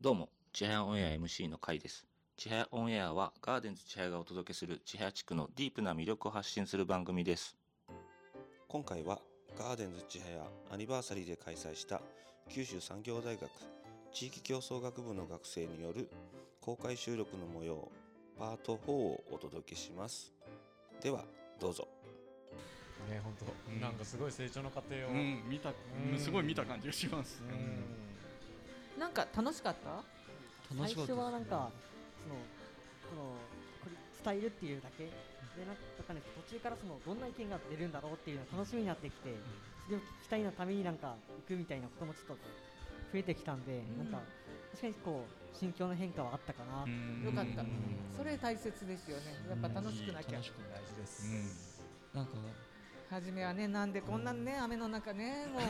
[0.00, 2.06] どうも、ちはやオンエア MC の会です。
[2.36, 7.56] ちはやオンエアはガーデンズちはやがお届けするちはや地区のディープな魅力を発信する番組です。
[8.68, 9.18] 今回は
[9.58, 12.00] ガーデンズちはやアニバーサリーで開催した
[12.48, 13.50] 九州産業大学
[14.12, 16.08] 地域競争学部の学生による
[16.60, 17.90] 公開収録の模様
[18.38, 20.32] パート4をお届けします。
[21.02, 21.24] では、
[21.58, 21.88] どうぞ。
[23.10, 27.42] ね本当、うんなんかすごい成長の過程を、うん、見た、うんすごい見た感じがします。
[27.50, 28.07] うん
[28.98, 30.02] なんか楽しかった？
[30.76, 31.70] 最初はなんか
[32.22, 32.34] その
[33.08, 33.22] その
[33.82, 35.04] これ伝えるっていうだけ？
[35.04, 39.34] でなんかね途中からそのどんな意見が出るんだろうっていうのが楽しみになってきて
[39.86, 41.16] それを聞きたいのためになんか
[41.48, 42.42] 行くみたいなこともちょっと
[43.12, 43.98] 増えてきたんで、ん。
[43.98, 44.20] なんか
[44.70, 47.22] 確かにこう心境の変化はあったかな、うん。
[47.24, 47.62] よかった。
[47.62, 47.70] うん
[48.16, 49.32] それ大切ですよね。
[49.48, 50.32] やっぱ楽しくなきゃ。
[50.32, 51.80] 楽しく大事です、
[52.12, 52.32] なんか
[53.10, 55.60] 初めはねなんでこんなね雨の中ねも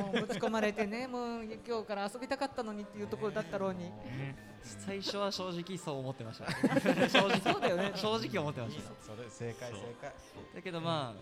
[0.00, 3.92] うもうぶち込まれてねもう今日から遊びたかったのにっていうところだったろうに
[4.62, 6.46] 最初は正直そう思ってました
[7.08, 10.12] 正直そうだよね正直思ってましたそれ正解正解
[10.56, 11.20] だけどまあ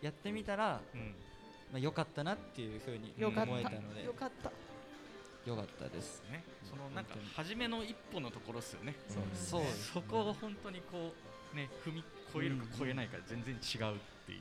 [0.00, 1.00] やってみたらうん
[1.72, 4.52] まあ良かったなっていうふうによかっ思えたのでよかった
[5.44, 8.96] 良かったですね、そのなんか初めの一歩のところですよね。
[9.08, 11.12] そうですそうですそこを本当にこ
[11.54, 12.02] うね踏み
[12.34, 14.40] 越えるか越えないか全然違うっていう。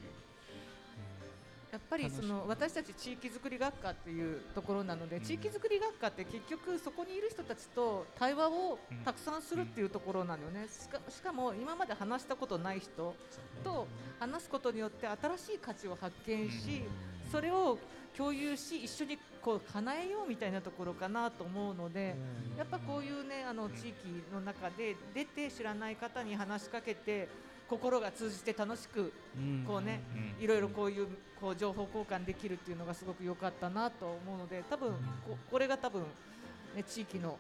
[1.75, 10.67] やっぱりその私たち地域づくり学科っていうところなので、地域づくり学科って結局そこにいる人たちと対話をたくさんするっていうところなのよね、
[11.09, 13.13] しかも今まで話したことない人
[13.61, 13.87] と
[14.21, 16.83] 話すことによって新しい価値を発見し、
[17.29, 17.77] それを
[18.15, 22.15] 共有し一緒にこう叶えようみたいなところかなと思うので、
[22.57, 27.27] やっぱこういうねあの地域の中で出て知らない方に話しかけて
[27.69, 29.11] 心が通じて楽しく
[29.67, 30.01] こうね、
[30.37, 30.43] うん。
[30.43, 31.07] いろいろこういう
[31.39, 34.91] こう情報交換できるっていうのがすごく良かったなと思うので多分
[35.27, 36.01] ここれが多分、
[36.75, 37.37] ね、地域の、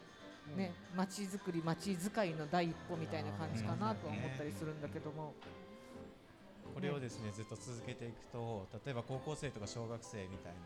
[0.57, 5.33] ね、街づくり街づかいの第一歩みたいな感じかなとは思ったりするんだけども、
[6.73, 10.59] これをですねずっと続けていくと例えば高校生とか小学生みたいな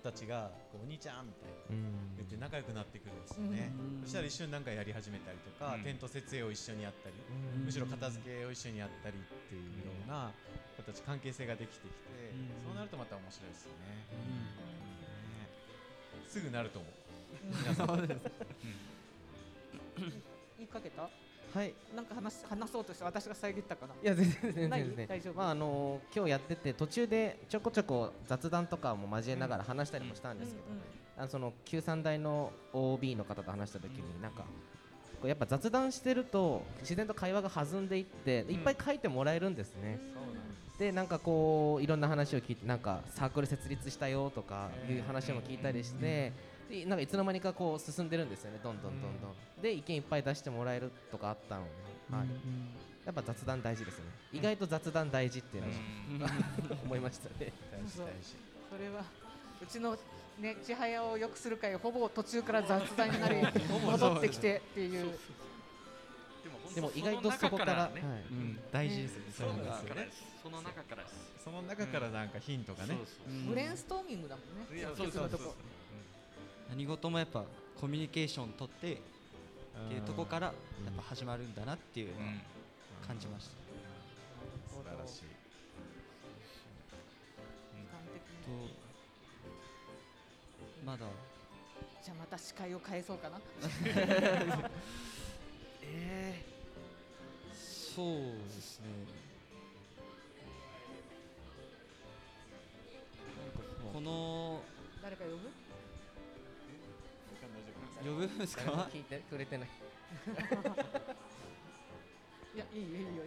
[0.00, 1.76] 子たちがこうお兄ちゃんみたいな
[2.16, 3.68] 言って仲良くなってくるんですよね、
[4.00, 4.08] うん。
[4.08, 5.84] そしたら一緒に何かやり始めたりとか、うん。
[5.84, 7.14] テント設営を一緒にやったり、
[7.60, 10.32] むしろ片付けを一緒にやったりっていうような
[10.80, 14.08] 子たち関係性ができてきて、うんそうなるとまた面白いですよね,、
[14.88, 15.44] ね。
[16.26, 16.92] すぐなると思う。
[17.60, 18.08] 皆さん。
[20.56, 21.10] 言いかけた？
[21.54, 21.74] はい。
[21.94, 23.94] なんか話し話そうとして私が遮ったかな？
[24.02, 25.34] いや全然全然大丈夫？
[25.34, 30.66] まああの今日やってて途中でちょこちょこ雑談とかも交えながら話したりもしたんですけど、
[31.18, 34.44] あのその九三大の OB の方と話した時になんか。
[35.20, 40.00] こうやっぱ雑談してると自然と会話が弾んでいっていっぱい書いてもらえるんですね、
[40.78, 46.32] でなんかこういろんな話を聞いてなんかサークル設立したよとかいう話も聞いたりして、
[46.70, 48.60] でなんかいつの間にかこう進んでるんですよね。
[48.62, 51.64] どんどんどんどん、で意見いっぱい出してもらえるとかあったの。
[51.64, 52.26] で、はい、
[53.06, 54.04] やっぱ雑談大事ですね。
[54.32, 55.64] 意外と雑談大事っていう
[56.18, 56.30] のは、
[56.84, 57.52] 思いましたね。
[57.72, 58.06] 大事そう。
[58.06, 58.36] 大事
[58.70, 59.02] それは
[59.60, 59.98] うちの
[60.38, 63.42] ね千早を良くする会ほぼ途中から雑談になり
[63.84, 65.18] 戻ってきてっていう。
[66.72, 67.80] でも意外とそこからね。
[67.80, 67.92] はい。
[68.30, 68.60] うん。
[68.70, 69.32] 大事ですよね。
[69.32, 69.88] そうなんですよね。
[69.88, 70.06] だから
[70.40, 71.04] その中から
[71.42, 73.48] その中からなんかヒントがね、そうそう。
[73.48, 74.78] ブレインストーミングだもんね。
[74.78, 75.56] いや結局のとこ
[76.70, 77.44] 何事もやっぱ
[77.80, 78.96] コミュニケーション取ってっ
[79.88, 80.54] ていうとこからやっ
[80.96, 82.32] ぱ始まるんだなっていうのは
[83.06, 83.50] 感じました、
[84.72, 85.22] 素晴らしい。
[87.90, 88.68] 端的に。
[88.68, 88.80] と
[90.86, 91.06] まだ。
[92.02, 93.40] じゃあまた視界を変えそうかな。
[95.82, 98.86] えー、そうですね。
[103.36, 103.60] なんか
[103.92, 104.29] この
[108.04, 109.68] 呼ぶんです誰もか聞いてくれてない。
[112.54, 113.24] いやいいよいいよいいよ。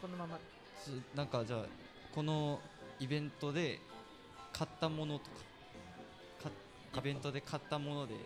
[0.00, 0.38] このまま。
[0.82, 1.64] つなんかじゃあ
[2.14, 2.60] この
[3.00, 3.80] イベントで
[4.52, 5.30] 買ったものとか。
[6.92, 8.20] かイベントで買ったもので印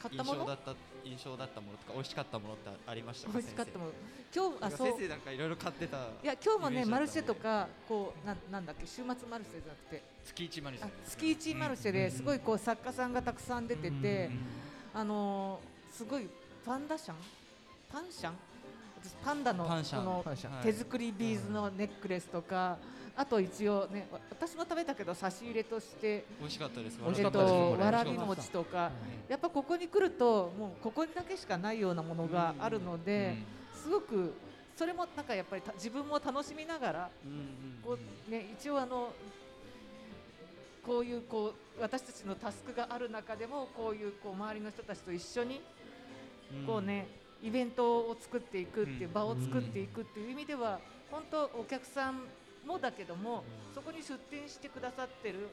[0.00, 0.40] 買ったもの？
[0.40, 3.32] 象だった印象だったものとか美味しかったものってありましたか？
[3.34, 3.90] 美味しかったもの。
[3.92, 3.96] の
[4.34, 4.88] 今日あそう。
[4.88, 10.02] 先生なんかいろいろ買ってたいや今日もねマルシェとかこうなんなんだっけ週末マルシェじゃなくて。
[10.24, 14.30] 月一マルシェあ月一マルシェですごいこう作家さんがたくさん出てて
[14.98, 16.26] あのーすごい
[16.66, 17.16] パンダシャン？
[17.92, 18.32] パンシャン？
[19.00, 20.24] 私パンダのこの
[20.60, 22.78] 手作りビーズのネックレスとか
[23.14, 26.98] あと一応ねわ私も食べたけど差し入れとして美味しかったです。
[27.16, 28.90] えっとわらび餅とか
[29.28, 33.36] やっぱここに来るともうここにだけしかないようなものがあるので、
[33.80, 34.34] すごく
[34.74, 37.10] それもなんかやっぱりた自分も楽しみながら
[37.84, 37.96] こ
[38.28, 39.12] う、ね、一応あの
[40.88, 45.60] こういうこう私たちのタスクがある中でもこういうこう周りの人たちと一緒に
[46.66, 47.06] こうね
[47.42, 50.80] イベントを作っていくっていう場を作っていくっていう意味では
[51.10, 52.22] 本当お客さん
[52.66, 53.44] もだけども
[53.74, 55.48] そこに出店してくださってる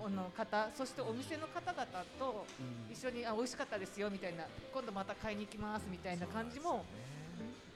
[0.00, 1.86] おおの方そしてお店の方々
[2.18, 2.44] と
[2.92, 6.84] 一緒にあ美味しかったですよみたいな今度また買いに行きますみたいな感じも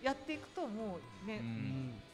[0.03, 1.41] やっていくともうね、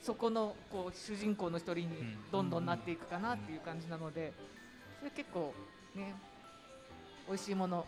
[0.03, 1.89] そこのこう主人公の一人に
[2.31, 4.33] どんどんなっていくかなっていう感じなので
[4.99, 5.55] それ結構
[5.95, 6.15] ね
[7.27, 7.87] 美味しいもの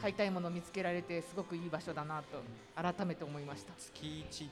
[0.00, 2.42] 買いたいもの見つけられてすごくいい場所だなと
[2.74, 3.72] 改めて思いました。
[3.76, 4.48] 月1っていう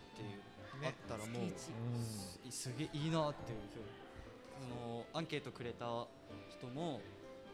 [0.85, 3.59] あったらもう、すすげえいいなっていう
[4.61, 6.07] そのアンケートくれた
[6.51, 7.01] 人も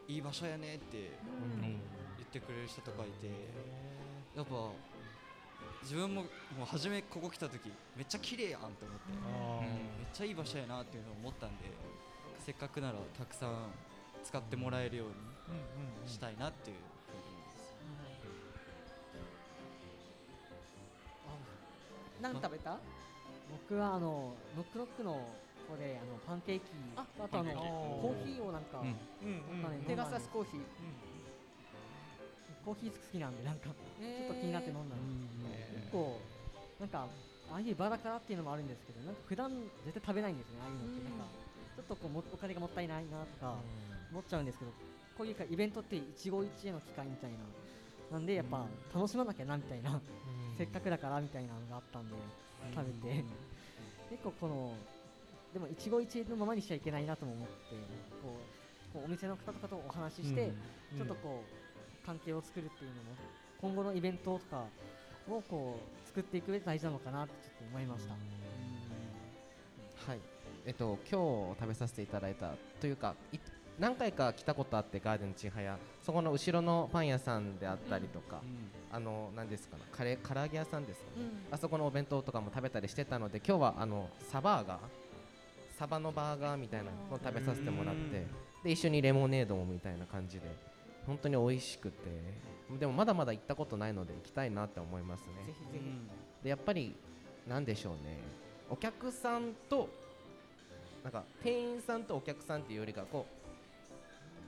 [0.09, 1.11] いい場所やねって
[2.17, 3.31] 言ってくれる人とかいて
[4.37, 4.55] やっぱ
[5.85, 6.29] 自分もも
[6.63, 8.85] う初めここ来た時めっちゃ綺麗やんと思って、
[10.01, 11.65] めっちゃいい場所やなっていうのを思ったんで
[12.45, 13.53] せっかくならたくさん
[14.25, 15.15] 使ってもらえるように
[16.11, 16.87] したいなっていうふうに
[22.25, 22.33] 思います。
[22.33, 22.79] 何食べた？
[23.69, 25.13] 僕はあのノックノックの
[25.69, 26.65] これあのパンケーキ。
[26.97, 28.97] ああとあのコーヒーをなんか、うん。
[29.63, 30.61] なんかねペガサスコーヒー。
[32.65, 33.75] コーヒー好きなんでなんかちょっ
[34.29, 35.44] と気になって飲んだんです結
[35.95, 36.19] 構
[36.81, 37.07] なんか
[37.53, 39.51] ああいうバラからっていうのもあるんですけどなんか普段
[39.87, 41.05] 絶対食べないんですねああいうのって。
[41.07, 41.25] なんか
[41.75, 43.55] ちょっとこうもお金がもったいないなとか
[44.11, 44.71] 思っちゃうんですけど
[45.19, 47.39] こういうかイベントって一期一会の機会みたいな。
[48.13, 50.01] なんでやっぱ楽しまなきゃなみたいな
[50.57, 52.15] せっかくだからみたいなのがあったんで
[52.75, 53.25] 食べて
[54.11, 54.73] 結構この
[55.53, 57.55] でも一期一会のままにしちゃいけないなとも思って
[58.23, 58.37] こ
[58.93, 60.53] うこうお店の方とかとお話しして
[60.97, 63.03] ちょっとこう関係を作るっていうのも
[63.61, 64.65] 今後のイベントとか
[65.29, 68.13] をこう作っていく上で大事なのかなってちょっと思いました。
[70.11, 70.21] はい。
[70.67, 73.39] えっと今日食べさせていただいたというかい
[73.79, 78.41] 何回か来たことあってガーデンちはやそこの後ろのパン屋さんであったりとか、
[78.93, 84.79] あの何ですかねカレー唐揚げ屋さんですかね、あそこのお弁当とかも食べたりしてたので今日はあのサバーガー
[85.77, 88.27] サバのバーガーみたいなのを食べさせてもらって
[88.63, 90.47] で一緒にレモネードもみたいな感じで
[91.07, 92.05] 本当に美味しくて
[92.79, 95.27] でもまだまだ行ったことないので行きたいなって思いますね。
[95.47, 96.45] ぜひぜひ。
[96.45, 96.95] でやっぱり
[97.47, 98.19] なんでしょうね。
[98.71, 99.89] お客さんと
[101.03, 103.27] なんか店員さんとお客さんっていうよりかこ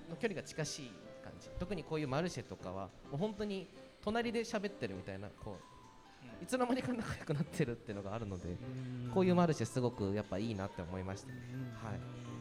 [0.08, 0.90] うの距離が近しい
[1.22, 1.48] 感じ。
[1.58, 3.68] 特にこういうマルシェとかはもう本当に
[4.02, 5.76] 隣で喋ってるみたいなこう
[6.42, 8.56] いつの間にか仲良くなってるっていうのがあるので
[9.12, 11.34] こういうマルシェすごくやっぱいいなって思いましたね。
[11.82, 12.35] はい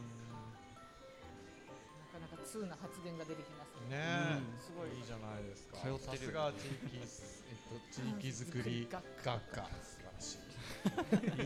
[2.56, 4.00] 通な発言が出てきますね。
[4.00, 4.96] ねえ、すごい。
[4.96, 5.02] い。
[5.02, 5.76] いじゃないですか。
[5.76, 9.68] さすが地域すえっと地域づくり学科。
[9.84, 10.46] 素晴らしい。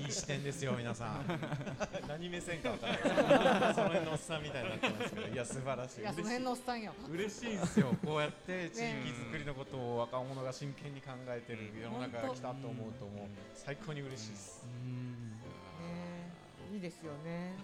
[0.07, 1.27] いい視点ですよ皆さん。
[2.07, 3.75] 何目線かわからない。
[3.75, 5.27] その辺のおっさんみたいになってますけど。
[5.27, 6.01] いや素晴らしい。
[6.01, 6.93] いやその辺のおっさんよ。
[7.11, 7.97] 嬉しいんですよ。
[8.05, 14.63] こうやって地域づくりのことを若者が真剣に考えてる世の中が来たと思うともう最高に嬉しいです。
[14.63, 16.31] ね
[16.73, 17.57] いいですよね。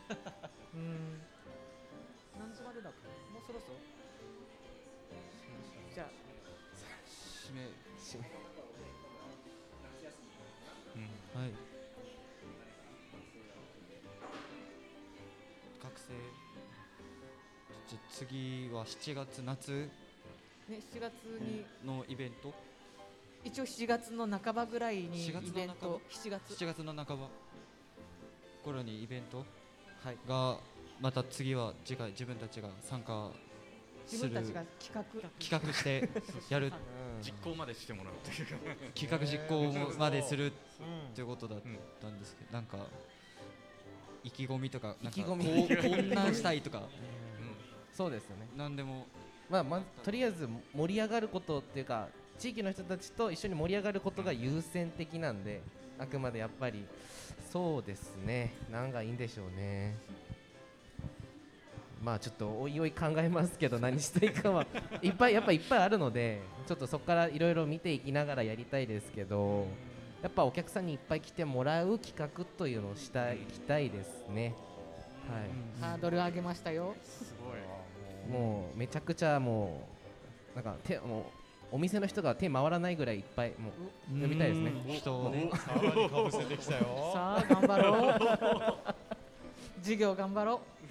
[0.75, 1.36] うん
[2.39, 3.79] 何時までだっけもうそろそろ？
[5.95, 6.07] じゃあ。
[7.07, 7.63] 締め。
[7.99, 8.29] 締め。
[11.35, 11.53] はい。
[15.83, 16.13] 学生。
[17.89, 19.91] じゃあ次は7月夏？
[20.69, 21.65] ね7月に。
[21.85, 22.53] のイベント？
[23.45, 26.01] 一応7月の半ばぐらいにイ7月のベント。
[26.11, 26.53] 7月。
[26.55, 27.29] 7月の半ば。
[28.65, 29.39] 頃にイベント？
[30.03, 30.19] はい。
[30.29, 30.59] が
[31.01, 33.31] また次は次回自分たちが参加
[34.07, 36.09] する自分たちが企画企画して
[36.49, 36.73] やる。
[37.23, 38.57] 実行までしてもらうというか
[38.95, 41.63] 企画実行までするうんということだっ
[41.99, 42.77] たんですけどなんか
[44.23, 45.45] 意気込みとかなんか意気込み。
[45.45, 46.83] こうこんなんしたいとか。
[47.93, 48.49] そうですよね。
[48.57, 49.07] なんでも。
[49.49, 55.63] まあ、まずとりあえず盛り上がることっていうか地域の人たちと一緒に盛り上がることが優先的なんで
[55.97, 56.85] あくまでやっぱり
[57.53, 58.55] そうですね。
[58.71, 59.97] なんかいいんでしょうね
[62.07, 64.65] まあちょっとおいおい考えますけど何していいかは。
[65.03, 69.67] いっぱいやっぱいっぱいあるのでちょっとそこからいろいろ見ていきながらやりたいですけど
[70.23, 74.55] やっぱお客さんにいっぱい来てもらう企画というのをしたいきたいですね。
[75.29, 75.81] はい。
[75.81, 76.95] ハードル上げましたよ。
[77.03, 78.33] すごい。
[78.33, 79.89] もうめちゃくちゃも
[80.53, 81.25] うなんか手もう
[81.73, 83.71] お店の人が手回らないぐらいいっぱいも
[84.17, 84.73] う呼びたいですね。
[84.87, 87.11] 人をねさらにかぶせてきたよ。
[87.13, 88.97] さあ頑張ろう
[89.79, 90.61] 授業頑張ろ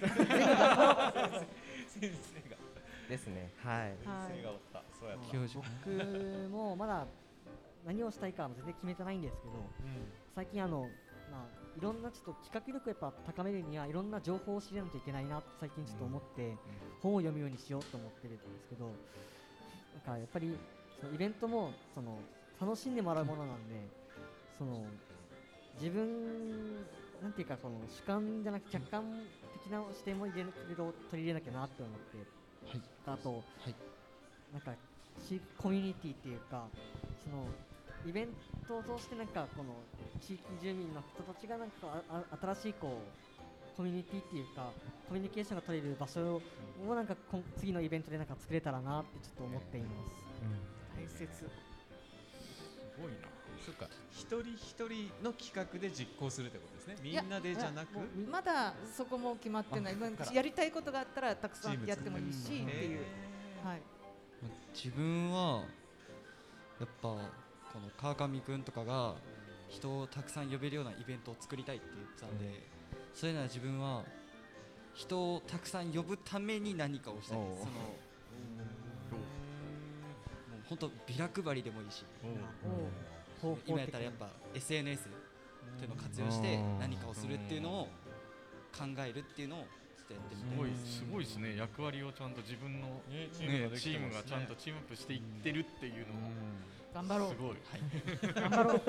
[3.08, 3.52] ですね。
[3.62, 3.92] はい。
[3.92, 4.82] うはい先生がおった。
[4.98, 5.24] そうやった。
[5.26, 7.06] 僕もまだ
[7.86, 9.52] 何をしたいかは全然決めてないんですけど
[10.34, 10.88] 最近あの、
[11.30, 16.56] まあ、いろんなちょっと企画力をやっぱ高めるにはいろんな情報を知らないといけないなって最近ちょっと思って、
[17.00, 20.58] 本を読むようにしようと思ってるんですけどなんかやっぱり
[21.00, 22.18] そのイベントもその
[22.60, 23.74] 楽しんでもらうものなんで
[24.58, 24.84] その
[25.78, 26.84] 自分
[27.22, 29.04] なんていうかその主観じゃなく客観
[29.62, 30.52] 的な視点も入れる
[31.10, 32.18] 取り入れなきゃなって思って、
[32.68, 32.82] はい。
[33.06, 33.74] あと、はい。
[34.52, 34.72] なんか
[35.18, 36.68] しコミュニティっていうか
[37.24, 37.44] その
[38.06, 38.28] イベン
[38.68, 39.74] トを通してなんかこの
[40.20, 43.02] 地域住民の人たちがなんかああ新しいこ
[43.74, 44.72] うコミュニティっていうか
[45.08, 50.12] コミュニケーションが取れる場所をなんかこん次のイベントでなんか作れたらなってちょっと思っています。
[50.96, 51.26] 大切。
[51.34, 51.44] す
[53.00, 53.86] ごいなそっか。
[54.10, 56.96] 一人一人の企画で実行するってことですね。
[57.02, 57.98] みんなでじゃなく？
[58.30, 59.96] まだそこも決まってない、
[60.32, 63.00] やりたいことがあったらたくさんやってもいいしっていう、
[63.64, 63.82] はい、
[64.74, 65.64] 自分は
[66.78, 67.18] やっぱこ
[67.80, 69.16] の川上くんとかが
[69.68, 72.62] 人をたくさん呼べるようなイベントを作りたいって言ってたんで、
[73.14, 74.04] そういうのは自分は
[74.94, 77.36] 人をたくさん呼ぶために何かをしたい。
[77.36, 77.56] そのもう
[80.68, 82.04] 本当ビラ配りでもいいし
[83.66, 85.04] 今やったらやっぱ SNS っ
[85.78, 87.88] ていうのを活用して何かをするっていうのを
[88.72, 89.66] 考えるっていうのをちょ
[90.04, 91.56] っとやってみたいすごいですすごいですね。
[91.56, 93.00] 役割をちゃんと自分の、
[93.34, 96.30] チームがちゃんとチームアップしていってるっていうのも
[96.94, 97.28] 頑張ろう。
[97.30, 97.56] すごい。
[98.34, 98.82] 頑張ろう。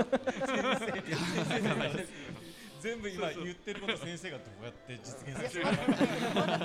[2.80, 5.66] 全部今言ってること先生がどうやって実現させる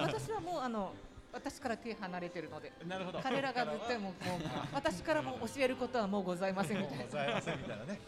[0.03, 0.95] 私はもうあの
[1.33, 3.21] 私から手離れてるのでなるほど。
[3.21, 4.41] 彼らが絶対もうもう
[4.73, 7.05] 私からも教えることはもうございませんみたいな。
[7.05, 8.01] ございませんみたいなね。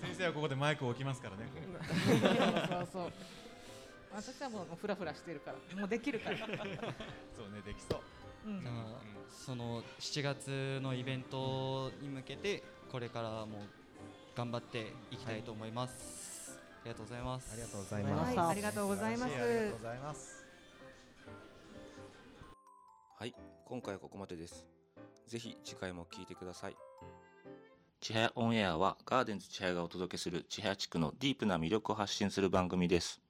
[0.00, 1.48] 先生はここでマイクを置きますからね。
[2.68, 3.12] そうそう
[4.14, 6.56] 私はもうフラフラしてるからもうできるから、そうね
[7.64, 8.50] できそう。
[8.50, 8.60] うん。
[8.60, 8.74] じゃあ
[9.30, 13.64] その7月のイベントに向けてこれからも
[14.36, 17.52] 頑張っていきたいと思います、ありがとうございます。
[17.52, 19.32] ありがとうございまますありがとうございます。
[19.32, 20.41] 素晴らしありがとうございます
[23.22, 23.36] はい、
[23.66, 24.66] 今回はここまでです。
[25.28, 26.76] ぜひ次回も聞いてください。
[28.00, 33.20] ちはやオンエアはガーデンズちはやがお届けするちはや地区のディープな魅力を発信する番組です。